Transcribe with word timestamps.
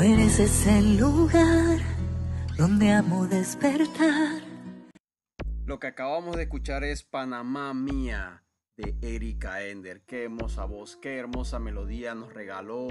Eres 0.00 0.66
lugar 0.98 1.78
donde 2.58 2.90
amo 2.90 3.26
despertar. 3.26 4.42
Lo 5.64 5.78
que 5.78 5.86
acabamos 5.86 6.36
de 6.36 6.42
escuchar 6.42 6.84
es 6.84 7.02
Panamá 7.02 7.72
Mía 7.72 8.42
de 8.76 8.96
Erika 9.00 9.62
Ender. 9.62 10.02
Qué 10.04 10.24
hermosa 10.24 10.64
voz, 10.64 10.96
qué 10.96 11.16
hermosa 11.16 11.58
melodía 11.58 12.14
nos 12.14 12.34
regaló 12.34 12.88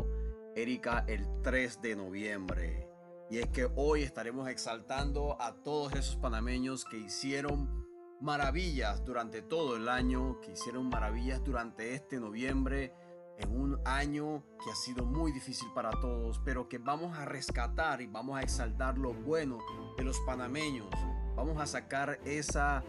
Erika 0.55 1.04
el 1.08 1.27
3 1.44 1.81
de 1.81 1.95
noviembre. 1.95 2.88
Y 3.30 3.40
es 3.40 3.48
que 3.49 3.70
hoy 3.76 4.04
estaremos 4.04 4.49
exaltando 4.49 5.40
a 5.41 5.62
todos 5.62 5.94
esos 5.94 6.16
panameños 6.16 6.85
que 6.85 6.98
hicieron 6.98 7.85
maravillas 8.22 9.04
durante 9.04 9.41
todo 9.41 9.76
el 9.76 9.90
año, 9.90 10.40
que 10.41 10.54
hicieron 10.54 10.88
maravillas 10.90 11.44
durante 11.44 11.94
este 11.94 12.20
noviembre, 12.20 12.94
en 13.38 13.59
un 13.59 13.79
año 13.86 14.44
que 14.63 14.71
ha 14.71 14.76
sido 14.76 15.05
muy 15.05 15.31
difícil 15.31 15.67
para 15.73 15.91
todos, 15.91 16.39
pero 16.44 16.67
que 16.67 16.77
vamos 16.77 17.17
a 17.17 17.26
rescatar 17.26 18.02
y 18.02 18.08
vamos 18.08 18.38
a 18.38 18.41
exaltar 18.41 18.98
lo 18.98 19.13
bueno 19.13 19.59
de 19.98 20.03
los 20.03 20.20
panameños. 20.21 20.89
Vamos 21.35 21.59
a 21.59 21.66
sacar 21.66 22.20
esa 22.25 22.84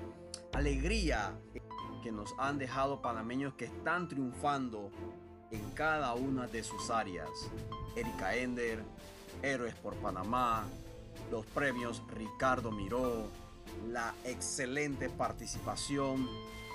alegría 0.53 1.33
que 2.03 2.13
nos 2.13 2.35
han 2.39 2.59
dejado 2.59 3.01
panameños 3.01 3.55
que 3.55 3.65
están 3.65 4.09
triunfando 4.09 4.91
en 5.51 5.71
cada 5.71 6.15
una 6.15 6.47
de 6.47 6.63
sus 6.63 6.91
áreas. 6.91 7.31
Erika 7.97 8.35
Ender, 8.37 8.85
Héroes 9.43 9.75
por 9.75 9.95
Panamá, 9.97 10.67
los 11.31 11.47
premios 11.47 12.03
Ricardo 12.09 12.71
Miró, 12.71 13.29
la 13.89 14.15
excelente 14.25 15.09
participación 15.09 16.29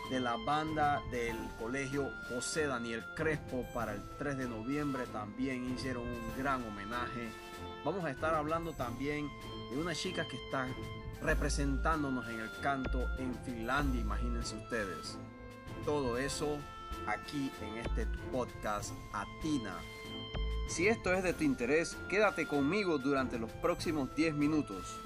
de 0.09 0.19
la 0.19 0.37
banda 0.37 1.01
del 1.11 1.37
colegio 1.59 2.11
José 2.29 2.65
Daniel 2.65 3.03
Crespo 3.15 3.65
para 3.73 3.93
el 3.93 4.01
3 4.17 4.39
de 4.39 4.47
noviembre 4.47 5.05
también 5.13 5.71
hicieron 5.73 6.03
un 6.03 6.37
gran 6.37 6.63
homenaje. 6.63 7.29
Vamos 7.85 8.03
a 8.03 8.09
estar 8.09 8.33
hablando 8.33 8.73
también 8.73 9.29
de 9.71 9.77
una 9.77 9.93
chica 9.93 10.27
que 10.27 10.37
está 10.43 10.67
representándonos 11.21 12.27
en 12.27 12.39
el 12.39 12.49
canto 12.61 13.07
en 13.19 13.35
Finlandia, 13.45 14.01
imagínense 14.01 14.55
ustedes. 14.55 15.17
Todo 15.85 16.17
eso 16.17 16.57
aquí 17.05 17.51
en 17.61 17.77
este 17.77 18.07
podcast 18.31 18.91
Atina. 19.13 19.75
Si 20.67 20.87
esto 20.87 21.13
es 21.13 21.23
de 21.23 21.33
tu 21.33 21.43
interés, 21.43 21.97
quédate 22.09 22.47
conmigo 22.47 22.97
durante 22.97 23.37
los 23.37 23.51
próximos 23.51 24.13
10 24.15 24.33
minutos 24.33 24.99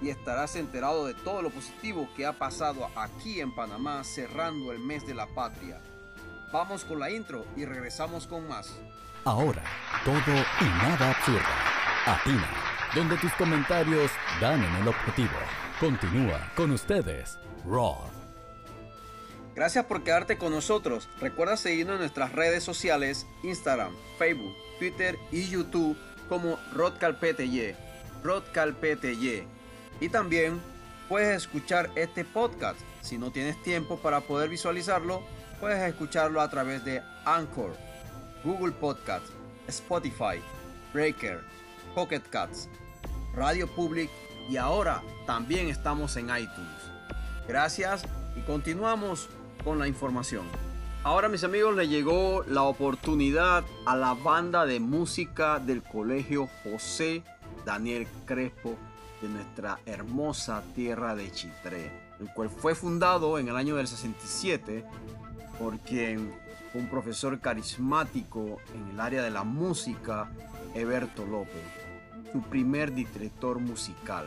y 0.00 0.10
estarás 0.10 0.56
enterado 0.56 1.06
de 1.06 1.14
todo 1.14 1.42
lo 1.42 1.50
positivo 1.50 2.08
que 2.16 2.26
ha 2.26 2.32
pasado 2.32 2.88
aquí 2.96 3.40
en 3.40 3.54
Panamá 3.54 4.04
cerrando 4.04 4.72
el 4.72 4.78
mes 4.78 5.06
de 5.06 5.14
la 5.14 5.26
patria. 5.26 5.80
Vamos 6.52 6.84
con 6.84 7.00
la 7.00 7.10
intro 7.10 7.44
y 7.56 7.64
regresamos 7.64 8.26
con 8.26 8.46
más. 8.48 8.74
Ahora, 9.24 9.64
todo 10.04 10.34
y 10.60 10.64
nada 10.64 11.10
absurdo. 11.10 11.40
Atina, 12.06 12.48
donde 12.94 13.16
tus 13.16 13.32
comentarios 13.32 14.10
dan 14.40 14.62
en 14.62 14.74
el 14.76 14.88
objetivo. 14.88 15.30
Continúa 15.80 16.52
con 16.54 16.70
ustedes, 16.70 17.38
Rod. 17.64 18.10
Gracias 19.54 19.84
por 19.86 20.02
quedarte 20.02 20.36
con 20.36 20.52
nosotros. 20.52 21.08
Recuerda 21.20 21.56
seguirnos 21.56 21.94
en 21.94 22.00
nuestras 22.00 22.32
redes 22.32 22.64
sociales, 22.64 23.26
Instagram, 23.42 23.92
Facebook, 24.18 24.54
Twitter 24.78 25.18
y 25.30 25.48
YouTube 25.48 25.96
como 26.28 26.58
Rod 26.72 26.94
Calpete 26.98 27.76
Rod 28.22 28.42
Calpete 28.52 29.14
y 30.00 30.08
también 30.08 30.60
puedes 31.08 31.36
escuchar 31.36 31.90
este 31.94 32.24
podcast. 32.24 32.78
Si 33.02 33.18
no 33.18 33.30
tienes 33.30 33.62
tiempo 33.62 33.98
para 33.98 34.20
poder 34.20 34.48
visualizarlo, 34.48 35.22
puedes 35.60 35.80
escucharlo 35.82 36.40
a 36.40 36.48
través 36.48 36.84
de 36.84 37.02
Anchor, 37.24 37.76
Google 38.42 38.72
Podcast, 38.72 39.26
Spotify, 39.68 40.40
Breaker, 40.92 41.40
Pocket 41.94 42.22
Cats, 42.30 42.68
Radio 43.34 43.66
Public 43.68 44.10
y 44.48 44.56
ahora 44.56 45.02
también 45.26 45.68
estamos 45.68 46.16
en 46.16 46.26
iTunes. 46.26 46.90
Gracias 47.46 48.04
y 48.36 48.40
continuamos 48.40 49.28
con 49.62 49.78
la 49.78 49.88
información. 49.88 50.46
Ahora 51.02 51.28
mis 51.28 51.44
amigos 51.44 51.76
le 51.76 51.88
llegó 51.88 52.44
la 52.46 52.62
oportunidad 52.62 53.64
a 53.86 53.96
la 53.96 54.14
banda 54.14 54.64
de 54.64 54.80
música 54.80 55.58
del 55.58 55.82
colegio 55.82 56.48
José 56.62 57.22
Daniel 57.66 58.06
Crespo 58.24 58.78
de 59.24 59.30
nuestra 59.30 59.80
hermosa 59.86 60.62
tierra 60.74 61.14
de 61.14 61.32
Chitré, 61.32 61.90
el 62.20 62.28
cual 62.34 62.50
fue 62.50 62.74
fundado 62.74 63.38
en 63.38 63.48
el 63.48 63.56
año 63.56 63.76
del 63.76 63.88
67 63.88 64.84
por 65.58 65.78
quien 65.80 66.30
un 66.74 66.88
profesor 66.88 67.40
carismático 67.40 68.58
en 68.74 68.90
el 68.90 69.00
área 69.00 69.22
de 69.22 69.30
la 69.30 69.44
música, 69.44 70.30
Eberto 70.74 71.24
López, 71.24 71.62
su 72.32 72.42
primer 72.42 72.92
director 72.92 73.58
musical. 73.60 74.26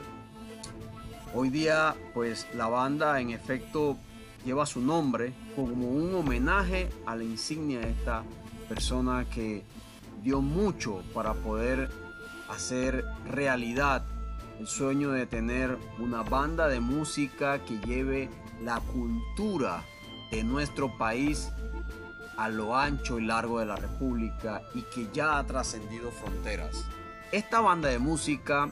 Hoy 1.36 1.50
día, 1.50 1.94
pues 2.14 2.48
la 2.56 2.68
banda 2.68 3.20
en 3.22 3.30
efecto 3.30 3.98
lleva 4.46 4.66
su 4.66 4.82
nombre 4.82 5.34
como 5.56 5.90
un 5.90 6.16
homenaje 6.16 6.90
a 7.06 7.16
la 7.16 7.24
insignia 7.24 7.82
de 7.82 7.92
esta 7.92 8.24
persona 8.68 9.26
que 9.30 9.64
dio 10.24 10.42
mucho 10.42 11.04
para 11.14 11.34
poder 11.34 11.90
hacer 12.50 13.04
realidad 13.30 14.04
el 14.60 14.68
sueño 14.68 15.12
de 15.12 15.26
tener 15.26 15.78
una 16.00 16.24
banda 16.24 16.68
de 16.68 16.80
música 16.80 17.60
que 17.60 17.80
lleve 17.80 18.30
la 18.64 18.80
cultura 18.80 19.84
de 20.32 20.44
nuestro 20.44 20.98
país 20.98 21.50
a 22.38 22.50
lo 22.50 22.76
ancho 22.76 23.20
y 23.20 23.26
largo 23.26 23.60
de 23.60 23.66
la 23.66 23.76
República 23.76 24.62
y 24.74 24.82
que 24.84 25.08
ya 25.14 25.38
ha 25.38 25.44
trascendido 25.44 26.12
fronteras. 26.12 26.86
Esta 27.32 27.62
banda 27.62 27.90
de 27.90 28.00
música 28.00 28.70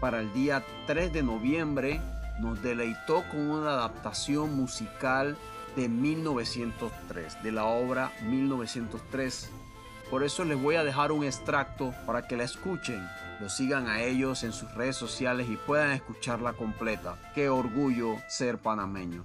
para 0.00 0.20
el 0.20 0.32
día 0.32 0.64
3 0.86 1.12
de 1.12 1.22
noviembre 1.22 2.00
nos 2.40 2.62
deleitó 2.62 3.22
con 3.30 3.40
una 3.50 3.70
adaptación 3.70 4.56
musical 4.56 5.36
de 5.76 5.88
1903, 5.88 7.42
de 7.42 7.52
la 7.52 7.64
obra 7.64 8.12
1903. 8.22 9.50
Por 10.10 10.24
eso 10.24 10.44
les 10.44 10.60
voy 10.60 10.76
a 10.76 10.84
dejar 10.84 11.12
un 11.12 11.24
extracto 11.24 11.94
para 12.06 12.26
que 12.26 12.36
la 12.36 12.44
escuchen 12.44 13.06
lo 13.42 13.48
sigan 13.48 13.88
a 13.88 14.00
ellos 14.00 14.44
en 14.44 14.52
sus 14.52 14.72
redes 14.72 14.94
sociales 14.94 15.48
y 15.50 15.56
puedan 15.56 15.90
escucharla 15.90 16.52
completa. 16.52 17.16
Qué 17.34 17.48
orgullo 17.48 18.14
ser 18.28 18.58
panameño. 18.58 19.24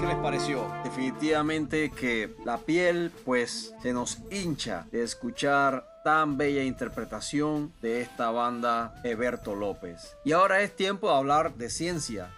¿Qué 0.00 0.06
les 0.06 0.16
pareció? 0.16 0.72
Definitivamente 0.84 1.90
que 1.90 2.36
la 2.44 2.58
piel 2.58 3.10
pues 3.24 3.74
se 3.82 3.92
nos 3.92 4.18
hincha 4.30 4.86
de 4.92 5.02
escuchar 5.02 5.84
tan 6.04 6.36
bella 6.36 6.62
interpretación 6.62 7.72
de 7.80 8.00
esta 8.00 8.30
banda 8.30 8.94
Eberto 9.02 9.56
López. 9.56 10.16
Y 10.24 10.32
ahora 10.32 10.62
es 10.62 10.76
tiempo 10.76 11.08
de 11.08 11.16
hablar 11.16 11.54
de 11.54 11.68
ciencia. 11.70 12.30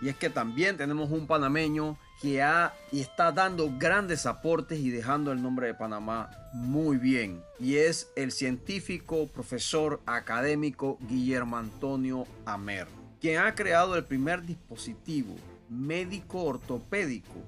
Y 0.00 0.08
es 0.08 0.16
que 0.16 0.30
también 0.30 0.76
tenemos 0.76 1.10
un 1.10 1.28
panameño 1.28 1.96
que 2.22 2.40
ha 2.40 2.72
y 2.92 3.00
está 3.00 3.32
dando 3.32 3.68
grandes 3.76 4.26
aportes 4.26 4.78
y 4.78 4.90
dejando 4.90 5.32
el 5.32 5.42
nombre 5.42 5.66
de 5.66 5.74
Panamá 5.74 6.30
muy 6.52 6.96
bien. 6.96 7.42
Y 7.58 7.76
es 7.76 8.08
el 8.14 8.30
científico, 8.30 9.26
profesor 9.26 10.00
académico 10.06 10.98
Guillermo 11.08 11.56
Antonio 11.56 12.28
Amer, 12.46 12.86
quien 13.20 13.40
ha 13.40 13.56
creado 13.56 13.96
el 13.96 14.04
primer 14.04 14.46
dispositivo 14.46 15.34
médico 15.68 16.44
ortopédico 16.44 17.42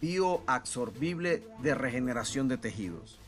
bioabsorbible 0.00 1.42
de 1.62 1.74
regeneración 1.74 2.48
de 2.48 2.56
tejidos. 2.56 3.18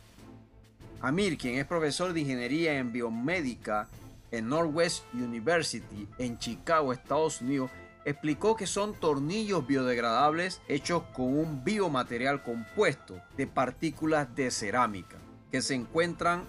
Amir, 1.03 1.37
quien 1.37 1.57
es 1.57 1.67
profesor 1.67 2.15
de 2.15 2.21
ingeniería 2.21 2.79
en 2.79 2.91
biomédica 2.91 3.89
en 4.31 4.49
Northwest 4.49 5.05
University 5.13 6.09
en 6.17 6.39
Chicago, 6.39 6.95
Estados 6.95 7.43
Unidos, 7.43 7.71
explicó 8.05 8.57
que 8.57 8.67
son 8.67 8.95
tornillos 8.95 9.67
biodegradables 9.67 10.61
hechos 10.69 11.03
con 11.15 11.37
un 11.37 11.65
biomaterial 11.65 12.43
compuesto 12.43 13.21
de 13.37 13.47
partículas 13.47 14.35
de 14.35 14.51
cerámica 14.51 15.19
que 15.51 15.63
se 15.63 15.75
encuentran 15.75 16.45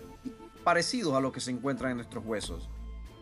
parecidos 0.64 1.14
a 1.14 1.20
lo 1.20 1.32
que 1.32 1.42
se 1.42 1.52
encuentran 1.52 1.92
en 1.92 1.98
nuestros 1.98 2.26
huesos 2.26 2.70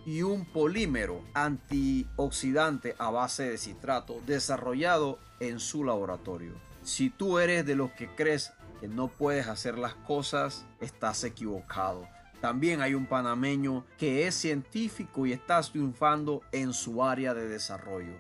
y 0.06 0.24
un 0.24 0.46
polímero 0.46 1.24
antioxidante 1.34 2.96
a 2.98 3.12
base 3.12 3.50
de 3.50 3.58
citrato 3.58 4.20
desarrollado 4.26 5.20
en 5.40 5.60
su 5.60 5.84
laboratorio. 5.84 6.54
Si 6.84 7.10
tú 7.10 7.40
eres 7.40 7.66
de 7.66 7.76
los 7.76 7.92
que 7.92 8.08
crees 8.16 8.52
que 8.80 8.88
no 8.88 9.10
puedes 9.10 9.48
hacer 9.48 9.78
las 9.78 9.94
cosas, 9.94 10.66
estás 10.80 11.24
equivocado. 11.24 12.08
También 12.42 12.82
hay 12.82 12.96
un 12.96 13.06
panameño 13.06 13.86
que 14.00 14.26
es 14.26 14.34
científico 14.34 15.28
y 15.28 15.32
está 15.32 15.62
triunfando 15.62 16.42
en 16.52 16.74
su 16.74 17.04
área 17.04 17.36
de 17.36 17.48
desarrollo. 17.48 18.14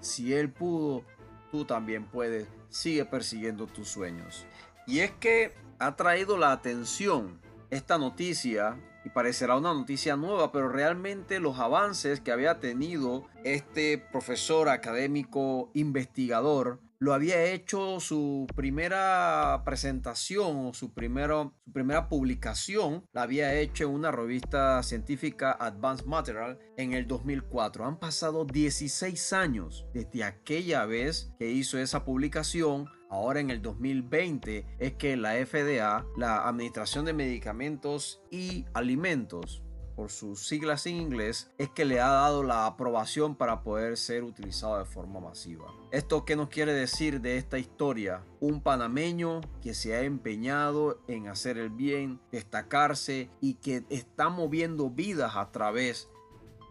Si 0.00 0.32
él 0.32 0.50
pudo, 0.50 1.02
tú 1.50 1.64
también 1.64 2.04
puedes. 2.04 2.46
Sigue 2.68 3.04
persiguiendo 3.04 3.66
tus 3.66 3.88
sueños. 3.88 4.46
Y 4.86 5.00
es 5.00 5.10
que 5.12 5.54
ha 5.80 5.96
traído 5.96 6.38
la 6.38 6.52
atención 6.52 7.40
esta 7.70 7.98
noticia 7.98 8.76
y 9.04 9.10
parecerá 9.10 9.56
una 9.56 9.74
noticia 9.74 10.16
nueva, 10.16 10.52
pero 10.52 10.68
realmente 10.68 11.40
los 11.40 11.58
avances 11.58 12.20
que 12.20 12.30
había 12.30 12.60
tenido 12.60 13.26
este 13.42 13.98
profesor 13.98 14.68
académico 14.68 15.70
investigador 15.74 16.78
lo 17.04 17.12
había 17.12 17.44
hecho 17.44 18.00
su 18.00 18.46
primera 18.56 19.60
presentación 19.66 20.68
o 20.68 20.72
su, 20.72 20.94
primero, 20.94 21.54
su 21.62 21.70
primera 21.70 22.08
publicación, 22.08 23.04
la 23.12 23.24
había 23.24 23.52
hecho 23.52 23.84
en 23.84 23.90
una 23.90 24.10
revista 24.10 24.82
científica 24.82 25.54
Advanced 25.60 26.06
Material 26.06 26.58
en 26.78 26.94
el 26.94 27.06
2004. 27.06 27.84
Han 27.84 27.98
pasado 27.98 28.46
16 28.46 29.34
años 29.34 29.84
desde 29.92 30.24
aquella 30.24 30.86
vez 30.86 31.30
que 31.38 31.50
hizo 31.50 31.78
esa 31.78 32.06
publicación 32.06 32.88
Ahora 33.14 33.38
en 33.38 33.50
el 33.50 33.62
2020 33.62 34.66
es 34.80 34.94
que 34.94 35.16
la 35.16 35.34
FDA, 35.34 36.04
la 36.16 36.48
Administración 36.48 37.04
de 37.04 37.12
Medicamentos 37.12 38.20
y 38.28 38.64
Alimentos, 38.74 39.62
por 39.94 40.10
sus 40.10 40.46
siglas 40.46 40.86
en 40.86 40.96
inglés, 40.96 41.50
es 41.58 41.68
que 41.70 41.84
le 41.84 42.00
ha 42.00 42.08
dado 42.08 42.42
la 42.42 42.66
aprobación 42.66 43.36
para 43.36 43.62
poder 43.62 43.96
ser 43.96 44.24
utilizado 44.24 44.78
de 44.78 44.84
forma 44.84 45.20
masiva. 45.20 45.66
¿Esto 45.90 46.24
qué 46.24 46.36
nos 46.36 46.48
quiere 46.48 46.72
decir 46.72 47.20
de 47.20 47.36
esta 47.36 47.58
historia? 47.58 48.24
Un 48.40 48.60
panameño 48.60 49.40
que 49.62 49.74
se 49.74 49.94
ha 49.94 50.02
empeñado 50.02 51.00
en 51.08 51.28
hacer 51.28 51.58
el 51.58 51.70
bien, 51.70 52.20
destacarse 52.32 53.30
y 53.40 53.54
que 53.54 53.84
está 53.90 54.28
moviendo 54.28 54.90
vidas 54.90 55.36
a 55.36 55.50
través 55.50 56.08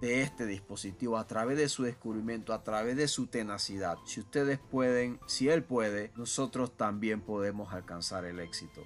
de 0.04 0.22
este 0.22 0.46
dispositivo, 0.46 1.18
a 1.18 1.28
través 1.28 1.58
de 1.58 1.70
su 1.70 1.84
descubrimiento, 1.84 2.54
a 2.54 2.62
través 2.62 2.98
de 2.98 3.08
su 3.08 3.28
tenacidad. 3.28 3.98
Si 4.06 4.20
ustedes 4.20 4.60
pueden, 4.60 5.18
si 5.28 5.48
él 5.48 5.64
puede, 5.64 6.12
nosotros 6.18 6.76
también 6.76 7.22
podemos 7.22 7.72
alcanzar 7.74 8.26
el 8.26 8.42
éxito. 8.42 8.82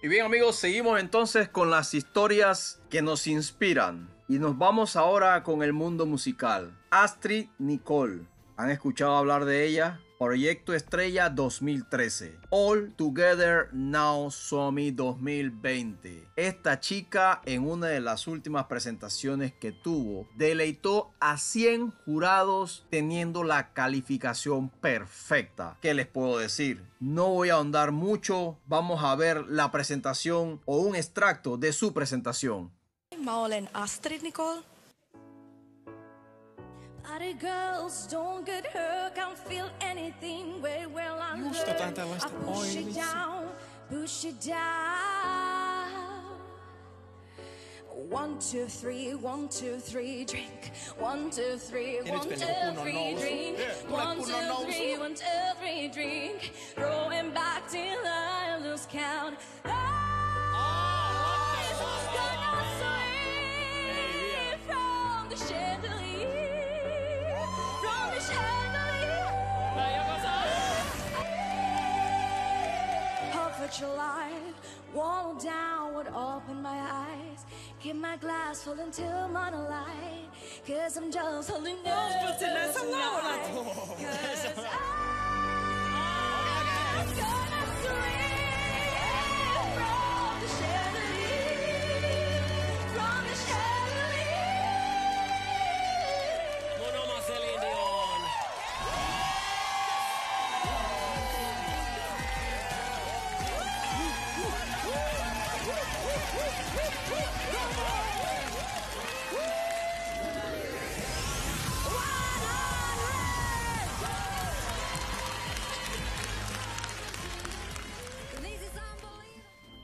Y 0.00 0.06
bien 0.06 0.26
amigos, 0.26 0.54
seguimos 0.54 1.00
entonces 1.00 1.48
con 1.48 1.70
las 1.70 1.92
historias 1.92 2.80
que 2.88 3.02
nos 3.02 3.26
inspiran. 3.26 4.08
Y 4.28 4.38
nos 4.38 4.56
vamos 4.56 4.94
ahora 4.94 5.42
con 5.42 5.64
el 5.64 5.72
mundo 5.72 6.06
musical. 6.06 6.72
Astrid 6.90 7.48
Nicole. 7.58 8.20
¿Han 8.56 8.70
escuchado 8.70 9.16
hablar 9.16 9.44
de 9.44 9.66
ella? 9.66 10.00
Proyecto 10.18 10.74
Estrella 10.74 11.30
2013. 11.30 12.40
All 12.50 12.92
Together 12.96 13.68
Now 13.72 14.32
Somi 14.32 14.90
2020. 14.90 16.26
Esta 16.34 16.80
chica 16.80 17.40
en 17.44 17.62
una 17.62 17.86
de 17.86 18.00
las 18.00 18.26
últimas 18.26 18.64
presentaciones 18.64 19.52
que 19.52 19.70
tuvo 19.70 20.26
deleitó 20.34 21.12
a 21.20 21.38
100 21.38 21.92
jurados 22.04 22.84
teniendo 22.90 23.44
la 23.44 23.72
calificación 23.72 24.70
perfecta. 24.70 25.76
¿Qué 25.80 25.94
les 25.94 26.08
puedo 26.08 26.38
decir? 26.38 26.82
No 26.98 27.28
voy 27.28 27.50
a 27.50 27.54
ahondar 27.54 27.92
mucho, 27.92 28.58
vamos 28.66 29.04
a 29.04 29.14
ver 29.14 29.46
la 29.46 29.70
presentación 29.70 30.60
o 30.64 30.78
un 30.78 30.96
extracto 30.96 31.56
de 31.56 31.72
su 31.72 31.94
presentación. 31.94 32.72
Party 37.08 37.32
girls 37.34 38.06
don't 38.06 38.44
get 38.44 38.66
hurt, 38.66 39.14
can't 39.14 39.38
feel 39.38 39.70
anything 39.80 40.60
way 40.60 40.84
well 40.86 41.18
under. 41.32 41.48
Just 41.48 41.66
jotain 41.66 41.94
tällaista 41.94 42.28
I 42.28 42.44
push 42.44 42.76
it 42.76 42.94
down, 42.94 43.48
push 43.90 44.24
it 44.24 44.40
down. 44.46 45.88
One, 48.10 48.38
two, 48.38 48.66
three, 48.66 49.14
one, 49.14 49.48
two, 49.48 49.78
three, 49.80 50.24
drink. 50.24 50.70
One, 51.00 51.30
two, 51.30 51.58
three, 51.58 51.96
Ja 51.96 52.02
nyt 52.02 52.12
one, 52.14 52.28
mennään 52.28 52.54
two, 52.54 52.66
kunnon 52.66 52.82
three, 52.82 52.92
nousu. 52.92 53.20
drink. 53.20 53.58
Yeah, 53.58 53.74
tule 53.88 53.96
One, 54.02 54.16
kunnon 54.16 54.26
two, 54.26 54.48
nousu. 54.48 54.64
three, 54.72 54.98
one, 54.98 55.14
two, 55.14 55.54
three, 55.60 55.88
drink. 55.88 56.52
Rolling 56.76 57.30
back 57.34 57.68
till 57.70 58.00
I 58.06 58.58
lose 58.62 58.86
count. 58.92 59.38
A 73.78 73.80
July, 73.80 74.30
wall 74.92 75.34
down 75.34 75.94
would 75.94 76.08
open 76.08 76.62
my 76.62 76.80
eyes. 76.90 77.44
Keep 77.78 77.96
my 77.96 78.16
glass 78.16 78.62
full 78.62 78.80
until 78.80 79.28
morning 79.28 79.60
light. 79.60 80.28
Cause 80.66 80.96
I'm 80.96 81.12
just 81.12 81.50
holding 81.50 81.76
on 81.86 82.26
Mutta 82.26 82.38
sinä 82.38 82.72
sä. 82.72 82.80
Cause 84.00 84.66
I'm 84.66 85.07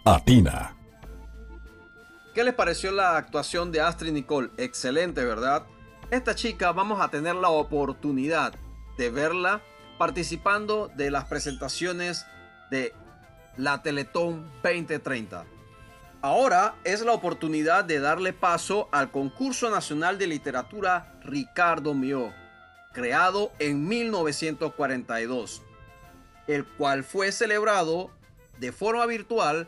Atina. 0.06 0.76
¿Qué 2.34 2.44
les 2.44 2.52
pareció 2.52 2.92
la 2.92 3.16
actuación 3.16 3.72
de 3.72 3.80
Astrid 3.80 4.12
Nicole? 4.12 4.50
Excelente, 4.58 5.24
¿verdad? 5.24 5.64
Esta 6.10 6.34
chica 6.34 6.72
vamos 6.72 7.00
a 7.00 7.08
tener 7.08 7.34
la 7.36 7.48
oportunidad 7.48 8.52
de 8.98 9.08
verla 9.08 9.62
participando 9.96 10.90
de 10.94 11.10
las 11.10 11.24
presentaciones 11.24 12.26
de 12.70 12.92
la 13.56 13.80
Teletón 13.80 14.44
2030. 14.62 15.46
Ahora 16.20 16.74
es 16.84 17.00
la 17.00 17.12
oportunidad 17.12 17.86
de 17.86 17.98
darle 17.98 18.34
paso 18.34 18.90
al 18.92 19.10
concurso 19.10 19.70
nacional 19.70 20.18
de 20.18 20.26
literatura 20.26 21.18
Ricardo 21.22 21.94
Mio, 21.94 22.30
creado 22.92 23.52
en 23.58 23.88
1942, 23.88 25.62
el 26.46 26.66
cual 26.66 27.04
fue 27.04 27.32
celebrado 27.32 28.10
de 28.58 28.70
forma 28.70 29.06
virtual 29.06 29.66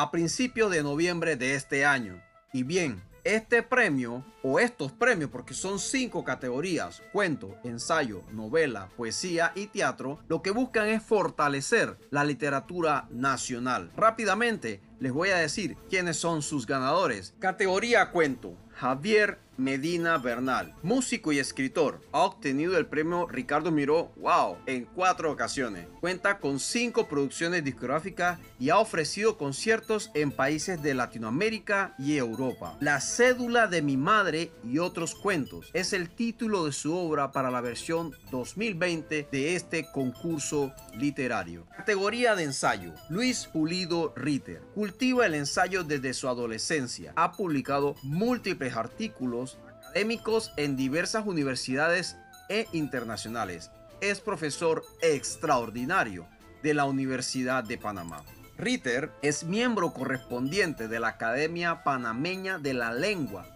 a 0.00 0.12
principios 0.12 0.70
de 0.70 0.84
noviembre 0.84 1.34
de 1.34 1.56
este 1.56 1.84
año. 1.84 2.22
Y 2.52 2.62
bien, 2.62 3.02
este 3.24 3.64
premio 3.64 4.24
o 4.44 4.60
estos 4.60 4.92
premios, 4.92 5.28
porque 5.28 5.54
son 5.54 5.80
cinco 5.80 6.22
categorías, 6.22 7.02
cuento, 7.12 7.56
ensayo, 7.64 8.22
novela, 8.30 8.88
poesía 8.96 9.50
y 9.56 9.66
teatro, 9.66 10.20
lo 10.28 10.40
que 10.40 10.52
buscan 10.52 10.86
es 10.86 11.02
fortalecer 11.02 11.98
la 12.10 12.22
literatura 12.22 13.08
nacional. 13.10 13.90
Rápidamente 13.96 14.80
les 15.00 15.12
voy 15.12 15.30
a 15.30 15.38
decir 15.38 15.76
quiénes 15.88 16.16
son 16.16 16.42
sus 16.42 16.66
ganadores. 16.66 17.34
Categoría 17.38 18.10
cuento, 18.10 18.56
Javier 18.74 19.38
Medina 19.58 20.18
Bernal, 20.18 20.72
músico 20.84 21.32
y 21.32 21.40
escritor, 21.40 22.00
ha 22.12 22.20
obtenido 22.20 22.78
el 22.78 22.86
premio 22.86 23.26
Ricardo 23.26 23.72
Miró 23.72 24.12
Wow 24.16 24.56
en 24.66 24.84
cuatro 24.84 25.32
ocasiones. 25.32 25.88
Cuenta 26.00 26.38
con 26.38 26.60
cinco 26.60 27.08
producciones 27.08 27.64
discográficas 27.64 28.38
y 28.60 28.70
ha 28.70 28.78
ofrecido 28.78 29.36
conciertos 29.36 30.12
en 30.14 30.30
países 30.30 30.80
de 30.80 30.94
Latinoamérica 30.94 31.96
y 31.98 32.16
Europa. 32.16 32.76
La 32.80 33.00
cédula 33.00 33.66
de 33.66 33.82
mi 33.82 33.96
madre 33.96 34.52
y 34.62 34.78
otros 34.78 35.16
cuentos 35.16 35.70
es 35.72 35.92
el 35.92 36.08
título 36.08 36.64
de 36.64 36.72
su 36.72 36.94
obra 36.94 37.32
para 37.32 37.50
la 37.50 37.60
versión 37.60 38.12
2020 38.30 39.26
de 39.32 39.56
este 39.56 39.90
concurso 39.90 40.72
literario. 40.94 41.66
Categoría 41.76 42.36
de 42.36 42.44
ensayo. 42.44 42.92
Luis 43.08 43.48
Pulido 43.52 44.12
Ritter. 44.14 44.62
Cultiva 44.88 45.26
el 45.26 45.34
ensayo 45.34 45.84
desde 45.84 46.14
su 46.14 46.30
adolescencia. 46.30 47.12
Ha 47.14 47.32
publicado 47.32 47.94
múltiples 48.02 48.74
artículos 48.74 49.58
académicos 49.82 50.50
en 50.56 50.76
diversas 50.76 51.26
universidades 51.26 52.16
e 52.48 52.66
internacionales. 52.72 53.70
Es 54.00 54.22
profesor 54.22 54.82
extraordinario 55.02 56.26
de 56.62 56.72
la 56.72 56.86
Universidad 56.86 57.64
de 57.64 57.76
Panamá. 57.76 58.24
Ritter 58.56 59.12
es 59.20 59.44
miembro 59.44 59.92
correspondiente 59.92 60.88
de 60.88 61.00
la 61.00 61.08
Academia 61.08 61.84
Panameña 61.84 62.56
de 62.58 62.72
la 62.72 62.94
Lengua 62.94 63.46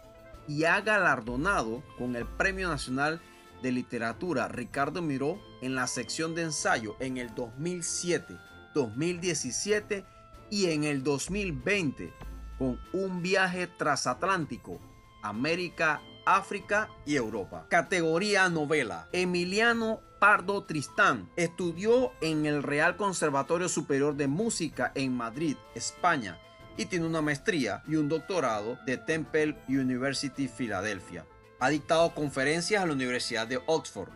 y 0.46 0.64
ha 0.64 0.82
galardonado 0.82 1.82
con 1.96 2.14
el 2.14 2.26
Premio 2.26 2.68
Nacional 2.68 3.22
de 3.62 3.72
Literatura 3.72 4.48
Ricardo 4.48 5.00
Miró 5.00 5.40
en 5.62 5.76
la 5.76 5.86
sección 5.86 6.34
de 6.34 6.42
ensayo 6.42 6.94
en 7.00 7.16
el 7.16 7.34
2007, 7.34 8.36
2017 8.74 10.11
y 10.52 10.66
en 10.66 10.84
el 10.84 11.02
2020 11.02 12.12
con 12.58 12.78
un 12.92 13.22
viaje 13.22 13.66
transatlántico 13.66 14.78
América, 15.22 16.02
África 16.26 16.90
y 17.06 17.16
Europa. 17.16 17.66
Categoría 17.70 18.50
novela. 18.50 19.08
Emiliano 19.12 20.00
Pardo 20.20 20.62
Tristán 20.64 21.30
estudió 21.36 22.12
en 22.20 22.44
el 22.44 22.62
Real 22.62 22.98
Conservatorio 22.98 23.66
Superior 23.70 24.14
de 24.14 24.28
Música 24.28 24.92
en 24.94 25.16
Madrid, 25.16 25.56
España, 25.74 26.38
y 26.76 26.84
tiene 26.84 27.06
una 27.06 27.22
maestría 27.22 27.82
y 27.88 27.96
un 27.96 28.10
doctorado 28.10 28.78
de 28.84 28.98
Temple 28.98 29.56
University 29.68 30.48
Filadelfia. 30.48 31.24
Ha 31.60 31.70
dictado 31.70 32.14
conferencias 32.14 32.82
a 32.82 32.86
la 32.86 32.92
Universidad 32.92 33.46
de 33.46 33.58
Oxford, 33.64 34.10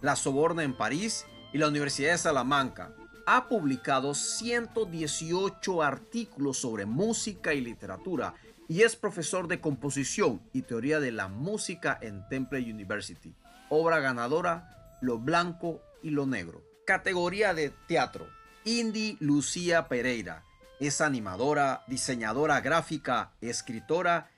la 0.00 0.14
Soborna 0.14 0.62
en 0.62 0.76
París 0.76 1.26
y 1.52 1.58
la 1.58 1.66
Universidad 1.66 2.12
de 2.12 2.18
Salamanca. 2.18 2.94
Ha 3.26 3.48
publicado 3.48 4.14
118 4.14 5.82
artículos 5.82 6.58
sobre 6.58 6.86
música 6.86 7.54
y 7.54 7.60
literatura 7.60 8.34
y 8.68 8.82
es 8.82 8.96
profesor 8.96 9.48
de 9.48 9.60
composición 9.60 10.42
y 10.52 10.62
teoría 10.62 10.98
de 10.98 11.12
la 11.12 11.28
música 11.28 11.98
en 12.00 12.26
Temple 12.28 12.60
University. 12.60 13.34
Obra 13.68 14.00
ganadora, 14.00 14.98
Lo 15.00 15.18
Blanco 15.18 15.80
y 16.02 16.10
Lo 16.10 16.26
Negro. 16.26 16.62
Categoría 16.84 17.54
de 17.54 17.70
teatro. 17.86 18.26
Indy 18.64 19.16
Lucía 19.20 19.88
Pereira. 19.88 20.44
Es 20.80 21.00
animadora, 21.00 21.84
diseñadora 21.86 22.60
gráfica, 22.60 23.32
escritora 23.40 24.30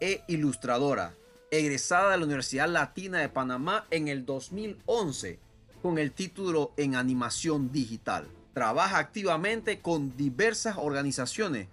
e 0.00 0.22
ilustradora. 0.28 1.14
Egresada 1.50 2.12
de 2.12 2.18
la 2.18 2.24
Universidad 2.26 2.68
Latina 2.68 3.18
de 3.18 3.28
Panamá 3.28 3.86
en 3.90 4.06
el 4.06 4.24
2011 4.24 5.40
con 5.82 5.98
el 5.98 6.12
título 6.12 6.72
en 6.76 6.94
animación 6.94 7.72
digital. 7.72 8.28
Trabaja 8.52 8.98
activamente 8.98 9.80
con 9.80 10.16
diversas 10.16 10.76
organizaciones 10.76 11.68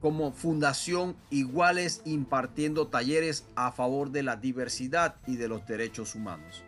como 0.00 0.32
Fundación 0.32 1.16
Iguales 1.30 2.02
impartiendo 2.04 2.88
talleres 2.88 3.46
a 3.56 3.72
favor 3.72 4.10
de 4.10 4.22
la 4.22 4.36
diversidad 4.36 5.16
y 5.26 5.36
de 5.36 5.48
los 5.48 5.66
derechos 5.66 6.14
humanos. 6.14 6.62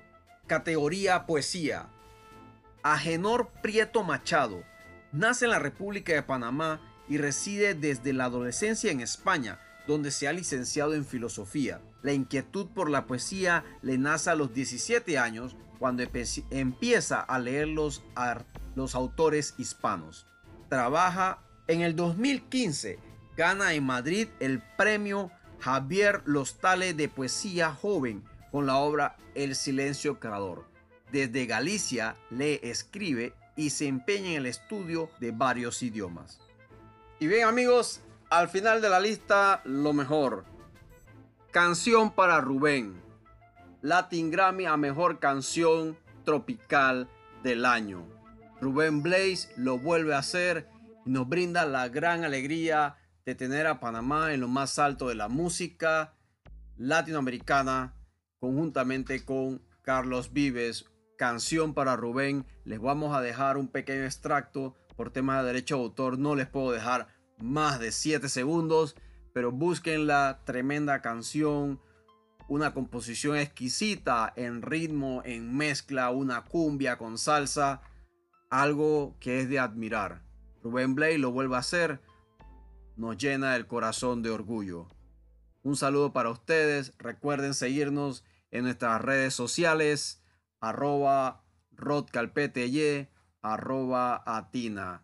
Categoría 0.47 1.27
Poesía. 1.27 1.89
Agenor 2.83 3.51
Prieto 3.63 4.05
Machado 4.05 4.63
nace 5.13 5.45
en 5.45 5.51
la 5.51 5.59
República 5.59 6.15
de 6.15 6.23
Panamá 6.23 6.81
y 7.09 7.19
reside 7.19 7.75
desde 7.75 8.13
la 8.13 8.25
adolescencia 8.25 8.91
en 8.91 9.01
España, 9.01 9.61
donde 9.87 10.11
se 10.11 10.29
ha 10.29 10.33
licenciado 10.33 10.95
en 10.95 11.05
filosofía. 11.05 11.81
La 12.03 12.13
inquietud 12.13 12.69
por 12.75 12.89
la 12.89 13.07
poesía 13.07 13.65
le 13.83 13.99
nace 13.99 14.31
a 14.31 14.35
los 14.35 14.55
17 14.55 15.19
años 15.19 15.57
cuando 15.79 16.03
empieza 16.51 17.21
a 17.21 17.39
leer 17.39 17.69
los, 17.69 18.03
autores 18.95 19.55
hispanos. 19.59 20.27
Trabaja 20.69 21.43
en 21.69 21.83
el 21.83 21.95
2015, 21.97 22.99
gana 23.37 23.75
en 23.75 23.85
Madrid 23.85 24.29
el 24.41 24.61
premio 24.77 25.31
Javier 25.61 26.23
Lostale 26.25 26.95
de 26.95 27.09
Poesía 27.09 27.73
Joven 27.73 28.25
con 28.51 28.67
la 28.67 28.77
obra 28.77 29.17
El 29.35 29.55
Silencio 29.55 30.19
Creador. 30.19 30.65
Desde 31.13 31.47
Galicia 31.47 32.17
lee, 32.31 32.61
escribe 32.63 33.35
y 33.57 33.71
se 33.71 33.87
empeña 33.87 34.31
en 34.31 34.37
el 34.37 34.47
estudio 34.47 35.11
de 35.21 35.31
varios 35.31 35.83
idiomas. 35.83 36.41
Y 37.19 37.27
bien 37.27 37.47
amigos, 37.47 38.01
al 38.29 38.49
final 38.49 38.83
de 38.83 38.91
la 38.91 39.01
lista 39.01 39.63
lo 39.65 39.93
mejor. 39.93 40.45
Canción 41.51 42.11
para 42.11 42.41
Rubén. 42.41 43.06
Latin 43.87 44.33
Grammy 44.33 44.67
a 44.67 44.77
Mejor 44.77 45.21
Canción 45.21 45.97
Tropical 46.25 47.09
del 47.45 47.65
Año. 47.65 48.05
Rubén 48.61 49.01
Blaze 49.01 49.49
lo 49.57 49.79
vuelve 49.79 50.13
a 50.13 50.19
hacer 50.19 50.69
y 51.05 51.11
nos 51.11 51.29
brinda 51.29 51.65
la 51.67 51.89
gran 51.89 52.25
alegría 52.25 52.97
de 53.25 53.37
tener 53.37 53.69
a 53.69 53.79
Panamá 53.79 54.35
en 54.35 54.41
lo 54.41 54.49
más 54.49 54.81
alto 54.81 55.07
de 55.07 55.15
la 55.15 55.29
música 55.29 56.15
latinoamericana 56.77 57.95
conjuntamente 58.41 59.25
con 59.25 59.63
Carlos 59.83 60.33
Vives. 60.33 60.87
Canción 61.17 61.73
para 61.73 61.95
Rubén. 61.95 62.45
Les 62.65 62.81
vamos 62.81 63.17
a 63.17 63.21
dejar 63.21 63.57
un 63.57 63.69
pequeño 63.69 64.03
extracto 64.03 64.75
por 64.97 65.13
temas 65.13 65.43
de 65.43 65.47
derecho 65.47 65.77
de 65.77 65.83
autor. 65.83 66.19
No 66.19 66.35
les 66.35 66.49
puedo 66.49 66.73
dejar 66.73 67.07
más 67.39 67.79
de 67.79 67.93
7 67.93 68.29
segundos, 68.29 68.97
pero 69.33 69.53
busquen 69.53 70.09
la 70.09 70.41
tremenda 70.45 71.03
canción, 71.03 71.79
una 72.49 72.73
composición 72.73 73.37
exquisita 73.37 74.33
en 74.37 74.63
ritmo, 74.63 75.23
en 75.25 75.57
mezcla, 75.57 76.11
una 76.11 76.45
cumbia 76.45 76.97
con 76.97 77.19
salsa, 77.19 77.81
algo 78.51 79.17
que 79.21 79.41
es 79.41 79.49
de 79.49 79.59
admirar. 79.59 80.23
Rubén 80.63 80.95
Blay 80.95 81.19
lo 81.19 81.33
vuelve 81.33 81.57
a 81.57 81.61
hacer, 81.61 82.01
nos 82.97 83.17
llena 83.17 83.57
el 83.57 83.67
corazón 83.67 84.23
de 84.23 84.31
orgullo. 84.31 84.89
Un 85.63 85.77
saludo 85.77 86.13
para 86.13 86.31
ustedes, 86.31 86.93
recuerden 86.99 87.55
seguirnos 87.55 88.25
en 88.51 88.65
nuestras 88.65 89.01
redes 89.01 89.35
sociales, 89.35 90.23
arroba 90.61 91.45
rodcalpeteye, 91.73 93.11
arroba 93.43 94.23
atina. 94.25 95.03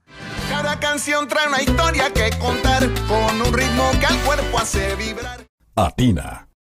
Cada 0.48 0.78
canción 0.78 1.26
trae 1.28 1.48
una 1.48 1.62
historia 1.62 2.12
que 2.12 2.30
contar 2.38 2.82
con 3.08 3.42
un 3.42 3.52
ritmo 3.52 3.90
que 3.98 4.06
al 4.06 4.18
cuerpo 4.20 4.58
hace 4.58 4.94
vibrar. 4.96 5.46
Atina 5.74 6.51